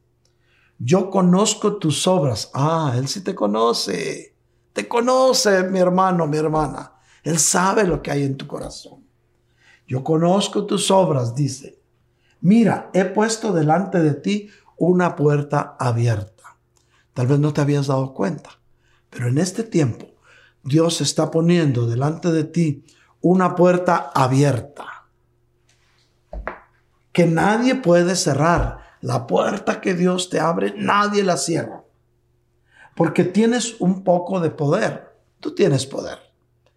[0.84, 2.50] yo conozco tus obras.
[2.56, 4.36] Ah, Él sí te conoce.
[4.74, 6.93] Te conoce, mi hermano, mi hermana.
[7.24, 9.06] Él sabe lo que hay en tu corazón.
[9.88, 11.80] Yo conozco tus obras, dice.
[12.39, 16.58] Mira, he puesto delante de ti una puerta abierta.
[17.13, 18.50] Tal vez no te habías dado cuenta,
[19.12, 20.08] pero en este tiempo
[20.63, 22.86] Dios está poniendo delante de ti
[23.21, 25.01] una puerta abierta
[27.12, 28.80] que nadie puede cerrar.
[29.02, 31.84] La puerta que Dios te abre, nadie la cierra.
[32.95, 35.15] Porque tienes un poco de poder.
[35.39, 36.19] Tú tienes poder.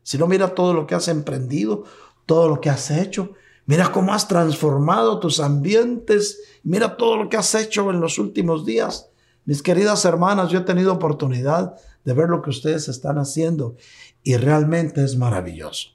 [0.02, 1.84] Si no, mira todo lo que has emprendido,
[2.24, 3.32] todo lo que has hecho.
[3.66, 6.40] Mira cómo has transformado tus ambientes.
[6.62, 9.10] Mira todo lo que has hecho en los últimos días.
[9.44, 13.76] Mis queridas hermanas, yo he tenido oportunidad de ver lo que ustedes están haciendo
[14.22, 15.90] y realmente es maravilloso.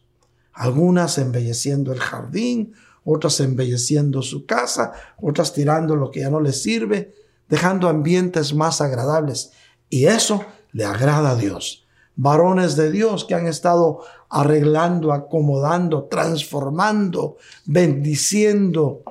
[0.53, 2.73] Algunas embelleciendo el jardín,
[3.11, 7.13] otras embelleciendo su casa, otras tirando lo que ya no les sirve,
[7.47, 9.51] dejando ambientes más agradables.
[9.89, 11.87] Y eso le agrada a Dios.
[12.15, 19.03] Varones de Dios que han estado arreglando, acomodando, transformando, bendiciendo,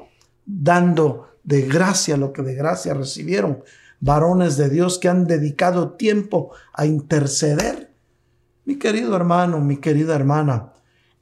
[0.44, 3.64] dando de gracia lo que de gracia recibieron.
[4.00, 7.90] Varones de Dios que han dedicado tiempo a interceder.
[8.64, 10.74] Mi querido hermano, mi querida hermana,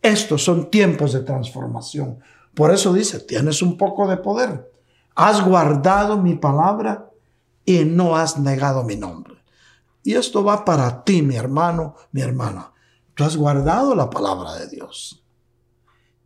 [0.02, 2.18] estos son tiempos de transformación.
[2.56, 4.72] Por eso dice, tienes un poco de poder.
[5.14, 7.10] Has guardado mi palabra
[7.66, 9.34] y no has negado mi nombre.
[10.02, 12.72] Y esto va para ti, mi hermano, mi hermana.
[13.12, 15.22] Tú has guardado la palabra de Dios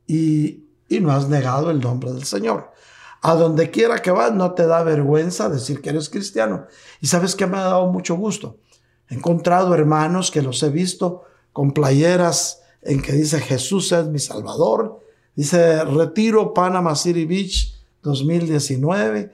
[0.07, 2.71] y, y no has negado el nombre del Señor.
[3.23, 6.67] A donde quiera que vas, no te da vergüenza decir que eres cristiano.
[7.01, 8.59] Y sabes que me ha dado mucho gusto.
[9.09, 14.21] He encontrado hermanos que los he visto con playeras en que dice Jesús es mi
[14.21, 15.01] Salvador.
[15.35, 19.31] Dice Retiro Panama City Beach 2019.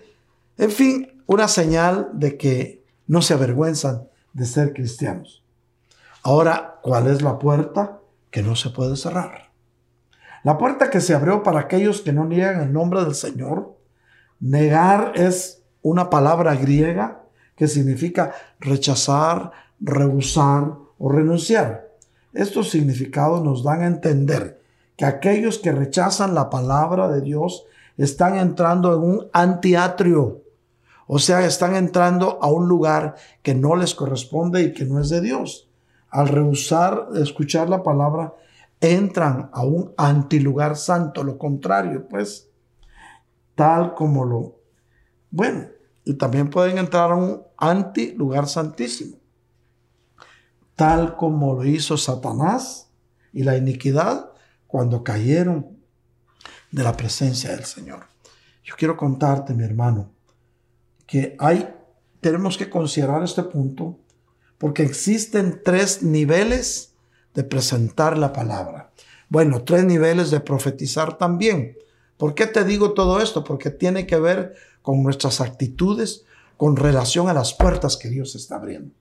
[0.59, 5.43] En fin, una señal de que no se avergüenzan de ser cristianos.
[6.23, 9.51] Ahora, ¿cuál es la puerta que no se puede cerrar?
[10.43, 13.77] La puerta que se abrió para aquellos que no niegan el nombre del Señor.
[14.39, 17.23] Negar es una palabra griega
[17.57, 21.89] que significa rechazar, rehusar o renunciar.
[22.33, 24.61] Estos significados nos dan a entender
[24.97, 27.65] que aquellos que rechazan la palabra de Dios
[27.97, 30.43] están entrando en un antiatrio,
[31.07, 35.09] o sea, están entrando a un lugar que no les corresponde y que no es
[35.09, 35.69] de Dios.
[36.11, 38.35] Al rehusar escuchar la palabra,
[38.81, 42.51] entran a un antilugar santo, lo contrario, pues,
[43.55, 44.57] tal como lo...
[45.31, 45.67] Bueno,
[46.05, 49.17] y también pueden entrar a un antilugar santísimo,
[50.75, 52.91] tal como lo hizo Satanás
[53.33, 54.31] y la iniquidad
[54.67, 55.79] cuando cayeron
[56.71, 58.07] de la presencia del Señor.
[58.65, 60.11] Yo quiero contarte, mi hermano,
[61.07, 61.69] que hay,
[62.21, 63.99] tenemos que considerar este punto
[64.59, 66.95] porque existen tres niveles
[67.35, 68.91] de presentar la palabra.
[69.29, 71.77] Bueno, tres niveles de profetizar también.
[72.17, 73.45] ¿Por qué te digo todo esto?
[73.45, 76.25] Porque tiene que ver con nuestras actitudes
[76.57, 78.95] con relación a las puertas que Dios está abriendo.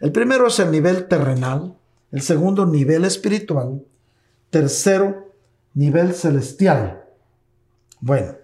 [0.00, 1.76] El primero es el nivel terrenal,
[2.10, 3.82] el segundo nivel espiritual,
[4.50, 5.32] tercero
[5.74, 7.04] nivel celestial.
[8.00, 8.34] Bueno,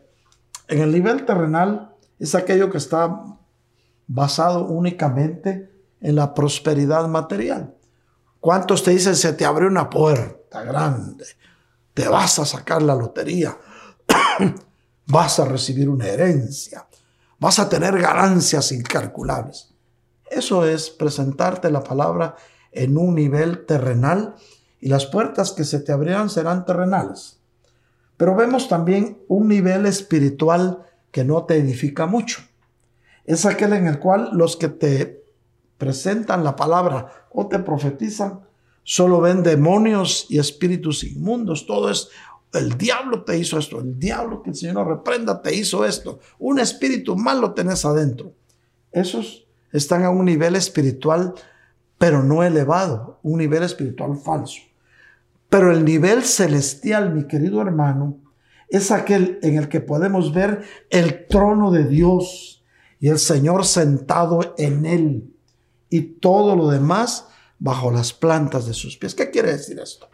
[0.68, 3.24] en el nivel terrenal es aquello que está
[4.06, 7.74] basado únicamente en la prosperidad material.
[8.40, 11.24] ¿Cuántos te dicen se te abre una puerta grande?
[11.94, 13.56] Te vas a sacar la lotería.
[15.06, 16.86] vas a recibir una herencia.
[17.38, 19.74] Vas a tener ganancias incalculables.
[20.30, 22.36] Eso es presentarte la palabra
[22.72, 24.34] en un nivel terrenal
[24.84, 27.40] y las puertas que se te abrirán serán terrenales.
[28.18, 32.42] Pero vemos también un nivel espiritual que no te edifica mucho.
[33.24, 35.24] Es aquel en el cual los que te
[35.78, 38.40] presentan la palabra o te profetizan
[38.82, 41.66] solo ven demonios y espíritus inmundos.
[41.66, 42.10] Todo es
[42.52, 46.20] el diablo te hizo esto, el diablo que el Señor no reprenda te hizo esto.
[46.38, 48.34] Un espíritu malo tenés adentro.
[48.92, 51.32] Esos están a un nivel espiritual,
[51.96, 54.60] pero no elevado, un nivel espiritual falso.
[55.54, 58.18] Pero el nivel celestial, mi querido hermano,
[58.68, 62.64] es aquel en el que podemos ver el trono de Dios
[62.98, 65.32] y el Señor sentado en él
[65.90, 67.28] y todo lo demás
[67.60, 69.14] bajo las plantas de sus pies.
[69.14, 70.08] ¿Qué quiere decir esto?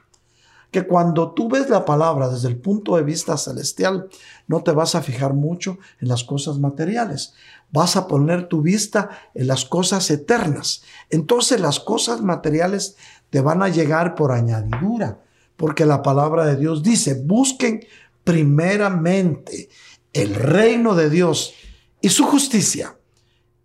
[0.71, 4.11] Que cuando tú ves la palabra desde el punto de vista celestial,
[4.47, 7.33] no te vas a fijar mucho en las cosas materiales.
[7.73, 10.83] Vas a poner tu vista en las cosas eternas.
[11.09, 12.97] Entonces las cosas materiales
[13.31, 15.21] te van a llegar por añadidura,
[15.61, 17.85] porque la palabra de Dios dice, busquen
[18.25, 19.69] primeramente
[20.15, 21.53] el reino de Dios
[22.01, 22.97] y su justicia,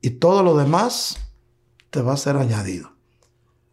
[0.02, 1.16] y todo lo demás
[1.92, 2.92] te va a ser añadido.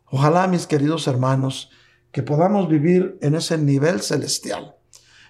[0.06, 1.70] Ojalá, mis queridos hermanos,
[2.12, 4.76] que podamos vivir en ese nivel celestial,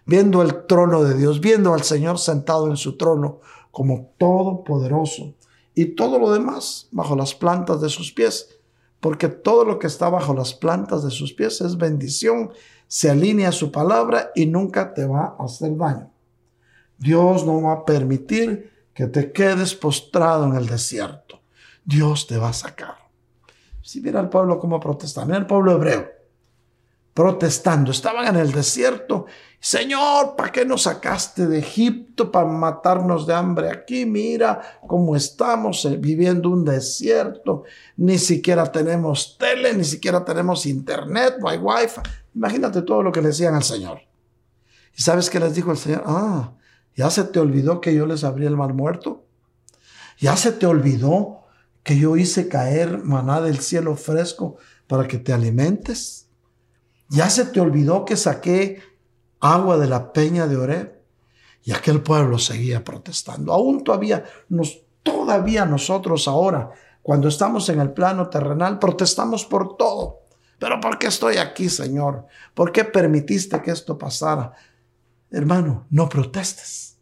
[0.04, 3.40] viendo el trono de Dios, viendo al Señor sentado en su trono
[3.70, 5.34] como todopoderoso,
[5.74, 8.50] y todo lo demás bajo las plantas de sus pies,
[9.00, 12.52] porque todo lo que está bajo las plantas de sus pies es bendición
[12.92, 16.10] se alinea a su palabra y nunca te va a hacer daño.
[16.98, 21.40] Dios no va a permitir que te quedes postrado en el desierto.
[21.86, 22.96] Dios te va a sacar.
[23.80, 26.06] Si mira al pueblo como protesta, mira al pueblo hebreo
[27.14, 29.26] protestando, estaban en el desierto.
[29.60, 34.06] Señor, ¿para qué nos sacaste de Egipto para matarnos de hambre aquí?
[34.06, 37.64] Mira cómo estamos eh, viviendo un desierto.
[37.96, 42.00] Ni siquiera tenemos tele, ni siquiera tenemos internet, no hay wifi.
[42.34, 44.00] Imagínate todo lo que le decían al Señor.
[44.96, 46.02] ¿Y sabes qué les dijo el Señor?
[46.06, 46.54] Ah,
[46.96, 49.24] ya se te olvidó que yo les abrí el mar muerto.
[50.18, 51.42] Ya se te olvidó
[51.82, 54.56] que yo hice caer maná del cielo fresco
[54.86, 56.21] para que te alimentes.
[57.12, 58.80] Ya se te olvidó que saqué
[59.38, 61.02] agua de la peña de Oreb.
[61.62, 63.52] Y aquel pueblo seguía protestando.
[63.52, 66.70] Aún todavía, nos, todavía nosotros ahora,
[67.02, 70.22] cuando estamos en el plano terrenal, protestamos por todo.
[70.58, 72.26] Pero ¿por qué estoy aquí, Señor?
[72.54, 74.52] ¿Por qué permitiste que esto pasara?
[75.30, 76.96] Hermano, no protestes.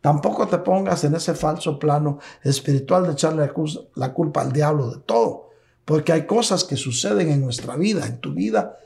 [0.00, 3.50] Tampoco te pongas en ese falso plano espiritual de echarle
[3.94, 5.50] la culpa al diablo de todo.
[5.84, 8.76] Porque hay cosas que suceden en nuestra vida, en tu vida,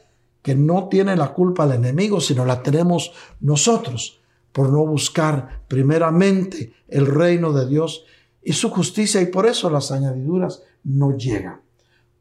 [0.47, 4.23] que no tiene la culpa el enemigo, sino la tenemos nosotros
[4.53, 8.05] por no buscar primeramente el reino de Dios
[8.45, 11.63] y su justicia y por eso las añadiduras no llegan.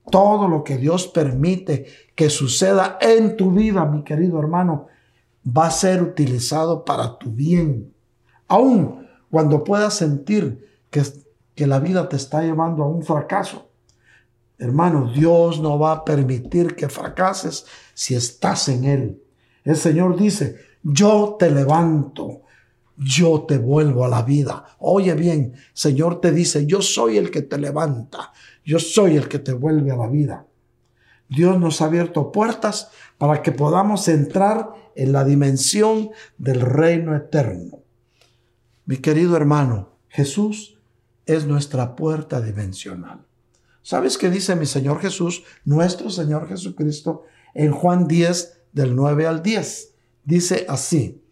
[0.09, 4.87] Todo lo que Dios permite que suceda en tu vida, mi querido hermano,
[5.45, 7.93] va a ser utilizado para tu bien.
[8.47, 11.03] Aún cuando puedas sentir que,
[11.53, 13.64] que la vida te está llevando a un fracaso.
[14.57, 19.21] Hermano, Dios no va a permitir que fracases si estás en Él.
[19.63, 22.41] El Señor dice, yo te levanto,
[22.97, 24.65] yo te vuelvo a la vida.
[24.79, 28.31] Oye bien, Señor te dice, yo soy el que te levanta,
[28.63, 30.45] yo soy el que te vuelve a la vida.
[31.27, 37.79] Dios nos ha abierto puertas para que podamos entrar en la dimensión del reino eterno.
[38.85, 40.77] Mi querido hermano, Jesús
[41.25, 43.24] es nuestra puerta dimensional.
[43.85, 49.43] ¿Sabes qué dice mi Señor Jesús, nuestro Señor Jesucristo, en Juan 10, del 9 al
[49.43, 49.93] 10?
[50.23, 51.23] Dice así,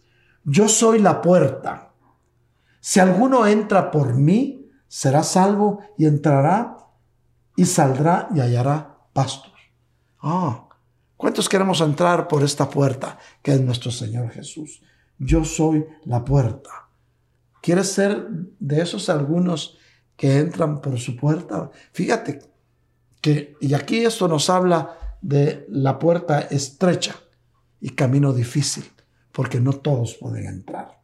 [0.43, 1.95] yo soy la puerta.
[2.79, 6.77] Si alguno entra por mí, será salvo y entrará
[7.55, 9.51] y saldrá y hallará pastos.
[10.21, 10.69] Ah,
[11.17, 14.83] ¿cuántos queremos entrar por esta puerta que es nuestro Señor Jesús?
[15.17, 16.69] Yo soy la puerta.
[17.63, 18.27] ¿Quieres ser
[18.59, 19.79] de esos algunos
[20.15, 21.71] que entran por su puerta?
[21.91, 22.41] Fíjate
[23.21, 27.15] que, y aquí esto nos habla de la puerta estrecha
[27.79, 28.85] y camino difícil
[29.31, 30.99] porque no todos pueden entrar.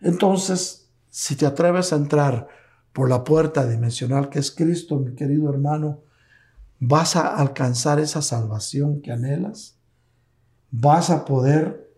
[0.00, 2.48] Entonces, si te atreves a entrar
[2.92, 6.02] por la puerta dimensional que es Cristo, mi querido hermano,
[6.78, 9.76] vas a alcanzar esa salvación que anhelas,
[10.70, 11.90] vas a poder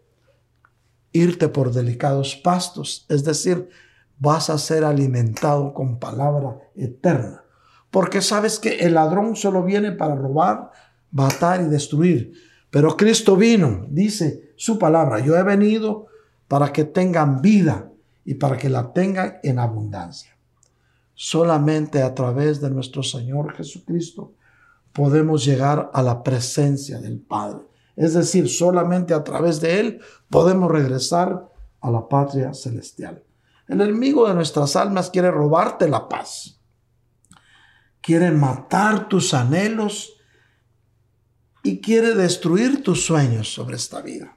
[1.13, 3.71] irte por delicados pastos, es decir,
[4.19, 7.45] vas a ser alimentado con palabra eterna,
[7.91, 10.71] porque sabes que el ladrón solo viene para robar,
[11.11, 12.33] matar y destruir,
[12.71, 16.07] pero Cristo vino, dice su palabra, yo he venido
[16.49, 17.91] para que tengan vida
[18.25, 20.37] y para que la tengan en abundancia.
[21.15, 24.33] Solamente a través de nuestro Señor Jesucristo
[24.93, 27.61] podemos llegar a la presencia del Padre.
[27.95, 31.49] Es decir, solamente a través de Él podemos regresar
[31.81, 33.23] a la patria celestial.
[33.67, 36.61] El enemigo de nuestras almas quiere robarte la paz.
[38.01, 40.15] Quiere matar tus anhelos
[41.63, 44.37] y quiere destruir tus sueños sobre esta vida.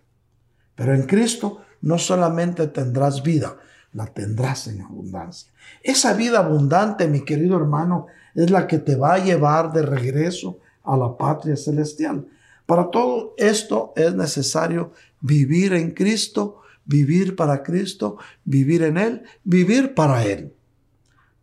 [0.76, 3.58] Pero en Cristo no solamente tendrás vida,
[3.92, 5.52] la tendrás en abundancia.
[5.84, 10.60] Esa vida abundante, mi querido hermano, es la que te va a llevar de regreso
[10.84, 12.28] a la patria celestial.
[12.66, 19.94] Para todo esto es necesario vivir en Cristo, vivir para Cristo, vivir en Él, vivir
[19.94, 20.56] para Él.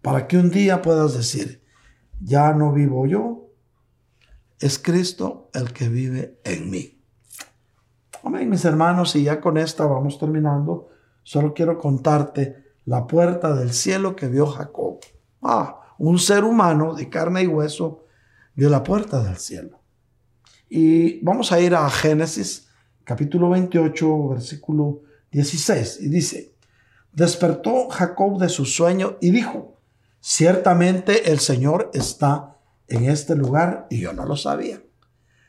[0.02, 1.62] Para que un día puedas decir,
[2.20, 3.50] ya no vivo yo,
[4.58, 7.00] es Cristo el que vive en mí.
[8.22, 10.88] Amén, mis hermanos, y ya con esta vamos terminando.
[11.22, 15.00] Solo quiero contarte la puerta del cielo que vio Jacob.
[15.42, 18.06] Ah, un ser humano de carne y hueso
[18.54, 19.80] vio la puerta del cielo.
[20.68, 22.68] Y vamos a ir a Génesis
[23.04, 25.02] capítulo 28, versículo
[25.34, 25.98] 16.
[26.00, 26.54] Y dice,
[27.12, 29.76] despertó Jacob de su sueño y dijo,
[30.20, 32.56] ciertamente el Señor está
[32.86, 34.80] en este lugar y yo no lo sabía.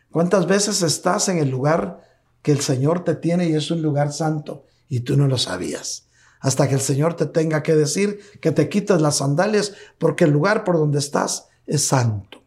[0.10, 2.02] ¿Cuántas veces estás en el lugar
[2.42, 6.08] que el Señor te tiene y es un lugar santo y tú no lo sabías?
[6.40, 10.32] Hasta que el Señor te tenga que decir que te quites las sandalias porque el
[10.32, 12.44] lugar por donde estás es santo.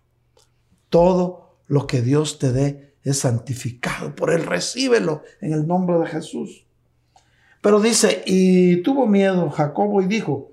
[0.88, 4.14] Todo lo que Dios te dé es santificado.
[4.16, 6.67] Por Él recíbelo en el nombre de Jesús.
[7.60, 10.50] Pero dice, y tuvo miedo Jacobo y dijo,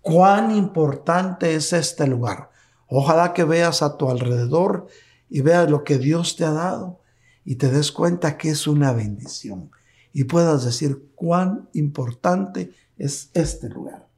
[0.00, 2.50] cuán importante es este lugar.
[2.88, 4.88] Ojalá que veas a tu alrededor
[5.28, 7.00] y veas lo que Dios te ha dado
[7.44, 9.70] y te des cuenta que es una bendición
[10.12, 14.08] y puedas decir cuán importante es este lugar.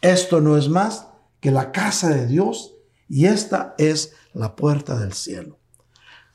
[0.00, 1.08] Esto no es más
[1.40, 2.74] que la casa de Dios
[3.08, 5.58] y esta es la puerta del cielo.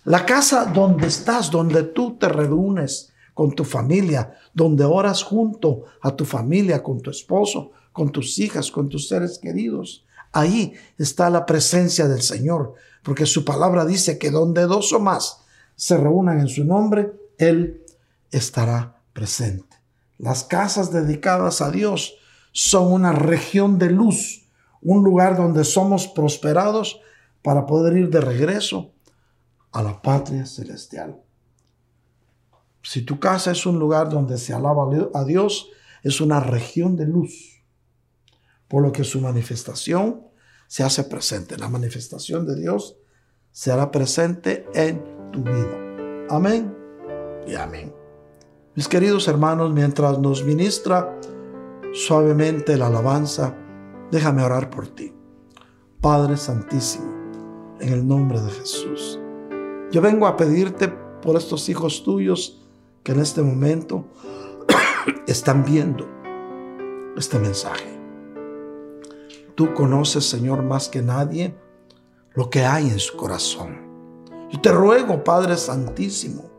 [0.03, 3.09] La casa donde estás, donde tú te reúnes
[3.39, 8.69] con tu familia, donde oras junto a tu familia, con tu esposo, con tus hijas,
[8.69, 14.29] con tus seres queridos, Ahí está la presencia del Señor, porque su palabra dice que
[14.29, 15.39] donde dos o más
[15.77, 17.81] se reúnan en su nombre, Él
[18.29, 19.77] estará presente.
[20.17, 22.15] Las casas dedicadas a Dios
[22.51, 24.49] son una región de luz,
[24.81, 26.99] un lugar donde somos prosperados
[27.41, 28.91] para poder ir de regreso
[29.71, 31.21] a la patria celestial.
[32.82, 35.69] Si tu casa es un lugar donde se alaba a Dios,
[36.03, 37.59] es una región de luz
[38.69, 40.21] por lo que su manifestación
[40.67, 41.57] se hace presente.
[41.57, 42.97] La manifestación de Dios
[43.51, 46.27] se hará presente en tu vida.
[46.30, 46.73] Amén
[47.47, 47.93] y amén.
[48.75, 51.19] Mis queridos hermanos, mientras nos ministra
[51.91, 53.57] suavemente la alabanza,
[54.11, 55.11] déjame orar por ti.
[55.99, 57.11] Padre Santísimo,
[57.82, 59.19] en el nombre de Jesús,
[59.91, 62.68] yo vengo a pedirte por estos hijos tuyos
[63.04, 64.06] que en este momento
[65.28, 66.08] están viendo
[67.18, 68.00] este mensaje.
[69.56, 71.56] Tú conoces, Señor, más que nadie
[72.34, 73.89] lo que hay en su corazón.
[74.50, 76.50] Yo te ruego, Padre Santísimo,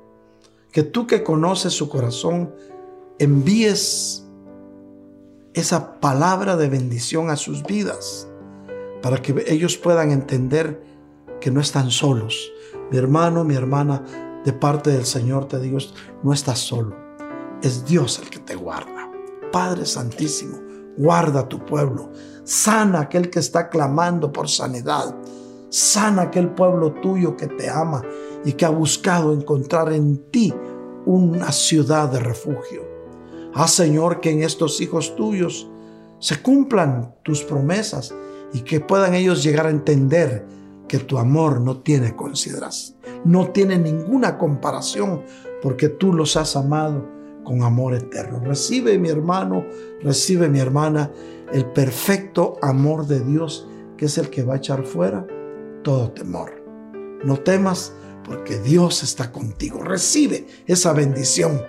[0.71, 2.55] que tú que conoces su corazón,
[3.19, 4.27] envíes
[5.55, 8.29] esa palabra de bendición a sus vidas
[9.03, 10.83] para que ellos puedan entender
[11.41, 12.53] que no están solos.
[12.91, 14.05] Mi hermano, mi hermana,
[14.45, 15.79] de parte del Señor te digo,
[16.23, 16.97] no estás solo.
[17.63, 19.11] Es Dios el que te guarda.
[19.53, 20.59] Padre Santísimo,
[20.97, 22.11] guarda a tu pueblo.
[22.45, 25.15] Sana aquel que está clamando por sanidad.
[25.69, 28.03] Sana aquel pueblo tuyo que te ama
[28.45, 30.53] y que ha buscado encontrar en ti
[31.07, 32.89] una ciudad de refugio.
[33.55, 35.69] Haz, Señor, que en estos hijos tuyos
[36.19, 38.15] se cumplan tus promesas
[38.53, 40.47] y que puedan ellos llegar a entender
[40.87, 45.23] que tu amor no tiene consideración, no tiene ninguna comparación,
[45.63, 47.07] porque tú los has amado
[47.45, 48.41] con amor eterno.
[48.41, 49.65] Recibe, mi hermano,
[50.03, 51.11] recibe, mi hermana,
[51.53, 55.27] el perfecto amor de Dios, que es el que va a echar fuera
[55.83, 56.63] todo temor.
[57.25, 57.93] No temas,
[58.25, 59.83] porque Dios está contigo.
[59.83, 61.63] Recibe esa bendición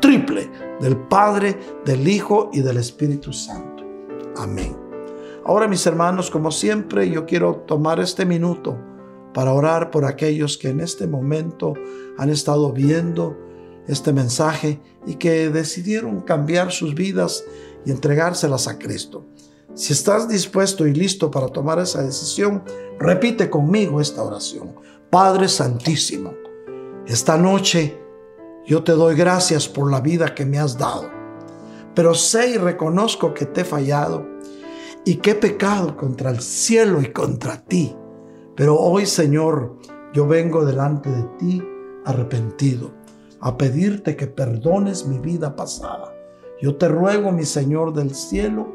[0.00, 0.50] triple
[0.80, 3.84] del Padre, del Hijo y del Espíritu Santo.
[4.36, 4.76] Amén.
[5.44, 8.76] Ahora mis hermanos, como siempre, yo quiero tomar este minuto
[9.38, 11.74] para orar por aquellos que en este momento
[12.16, 13.38] han estado viendo
[13.86, 17.44] este mensaje y que decidieron cambiar sus vidas
[17.86, 19.26] y entregárselas a Cristo.
[19.74, 22.64] Si estás dispuesto y listo para tomar esa decisión,
[22.98, 24.74] repite conmigo esta oración.
[25.08, 26.34] Padre Santísimo,
[27.06, 27.96] esta noche
[28.66, 31.08] yo te doy gracias por la vida que me has dado,
[31.94, 34.26] pero sé y reconozco que te he fallado
[35.04, 37.94] y qué pecado contra el cielo y contra ti.
[38.58, 39.76] Pero hoy, Señor,
[40.12, 41.62] yo vengo delante de ti
[42.04, 42.90] arrepentido,
[43.38, 46.12] a pedirte que perdones mi vida pasada.
[46.60, 48.66] Yo te ruego, mi Señor del cielo,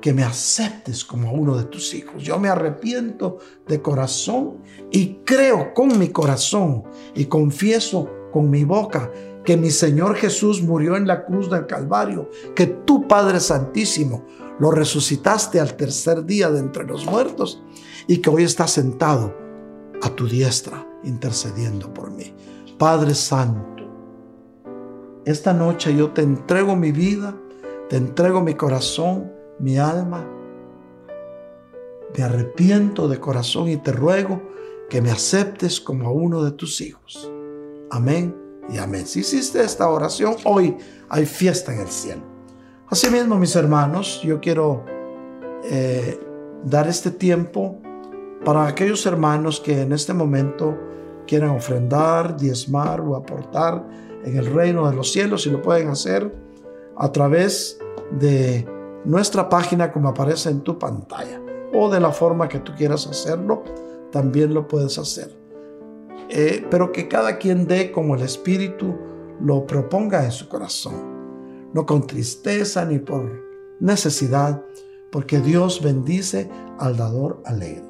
[0.00, 2.22] que me aceptes como uno de tus hijos.
[2.22, 3.36] Yo me arrepiento
[3.68, 9.10] de corazón y creo con mi corazón y confieso con mi boca
[9.44, 14.24] que mi Señor Jesús murió en la cruz del Calvario, que tu Padre Santísimo
[14.58, 17.62] lo resucitaste al tercer día de entre los muertos
[18.06, 19.34] y que hoy está sentado
[20.02, 22.34] a tu diestra intercediendo por mí.
[22.78, 23.84] Padre Santo,
[25.24, 27.34] esta noche yo te entrego mi vida,
[27.88, 30.28] te entrego mi corazón, mi alma.
[32.16, 34.42] Me arrepiento de corazón y te ruego
[34.90, 37.30] que me aceptes como a uno de tus hijos.
[37.90, 38.36] Amén
[38.68, 39.06] y amén.
[39.06, 40.76] Si hiciste esta oración, hoy
[41.08, 42.31] hay fiesta en el cielo.
[42.92, 44.84] Asimismo, mis hermanos, yo quiero
[45.64, 46.20] eh,
[46.62, 47.78] dar este tiempo
[48.44, 50.76] para aquellos hermanos que en este momento
[51.26, 53.82] quieran ofrendar, diezmar o aportar
[54.26, 56.30] en el reino de los cielos y lo pueden hacer
[56.98, 57.78] a través
[58.10, 58.68] de
[59.06, 61.40] nuestra página como aparece en tu pantalla
[61.72, 63.64] o de la forma que tú quieras hacerlo,
[64.10, 65.34] también lo puedes hacer.
[66.28, 68.94] Eh, pero que cada quien dé como el Espíritu
[69.40, 71.11] lo proponga en su corazón
[71.72, 73.30] no con tristeza ni por
[73.80, 74.62] necesidad,
[75.10, 77.84] porque Dios bendice al dador alegre.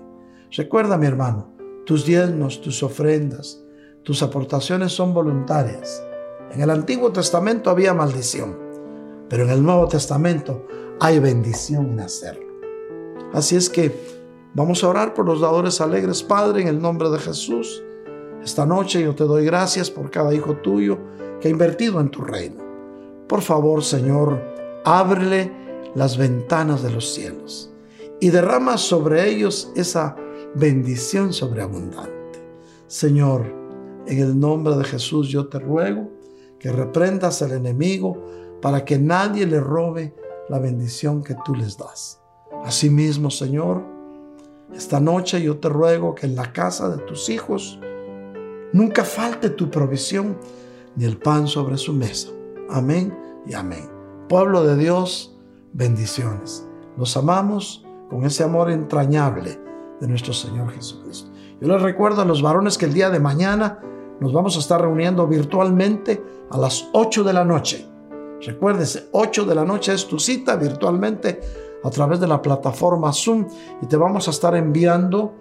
[0.51, 1.53] Recuerda, mi hermano,
[1.87, 3.63] tus diezmos, tus ofrendas,
[4.03, 6.03] tus aportaciones son voluntarias.
[6.53, 8.59] En el Antiguo Testamento había maldición,
[9.29, 10.67] pero en el Nuevo Testamento
[11.01, 12.47] hay bendición en hacerlo.
[13.33, 13.95] Así es que
[14.55, 17.83] vamos a orar por los dadores alegres, Padre, en el nombre de Jesús.
[18.43, 20.99] Esta noche yo te doy gracias por cada hijo tuyo
[21.41, 22.62] que ha invertido en tu reino.
[23.33, 24.43] Por favor, Señor,
[24.85, 25.51] ábrele
[25.95, 27.73] las ventanas de los cielos
[28.21, 30.15] y derrama sobre ellos esa
[30.55, 32.47] bendición sobreabundante.
[32.89, 33.47] Señor,
[34.07, 36.11] en el nombre de Jesús yo te ruego
[36.59, 38.23] que reprendas al enemigo
[38.61, 40.15] para que nadie le robe
[40.51, 42.21] la bendición que tú les das.
[42.67, 43.83] Asimismo, Señor,
[44.75, 47.81] esta noche yo te ruego que en la casa de tus hijos
[48.75, 50.37] nunca falte tu provisión
[50.97, 52.29] ni el pan sobre su mesa.
[52.69, 53.91] Amén y amén.
[54.29, 55.37] Pueblo de Dios,
[55.73, 56.67] bendiciones.
[56.97, 59.61] Los amamos con ese amor entrañable
[60.01, 61.31] de nuestro Señor Jesucristo.
[61.61, 63.81] Yo les recuerdo a los varones que el día de mañana
[64.21, 67.89] nos vamos a estar reuniendo virtualmente a las 8 de la noche.
[68.41, 71.41] Recuérdese, 8 de la noche es tu cita virtualmente
[71.85, 73.47] a través de la plataforma Zoom
[73.81, 75.35] y te vamos a estar enviando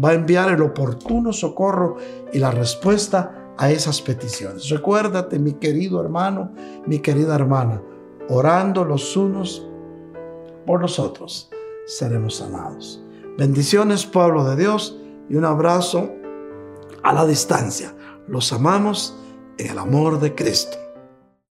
[0.03, 1.95] va a enviar el oportuno socorro
[2.33, 4.67] y la respuesta a esas peticiones.
[4.67, 6.51] Recuérdate, mi querido hermano,
[6.85, 7.81] mi querida hermana,
[8.27, 9.65] orando los unos
[10.65, 11.49] por los otros,
[11.85, 13.01] seremos sanados.
[13.37, 14.99] Bendiciones, pueblo de Dios,
[15.29, 16.09] y un abrazo
[17.03, 17.95] a la distancia.
[18.27, 19.17] Los amamos
[19.57, 20.82] en el amor de Cristo.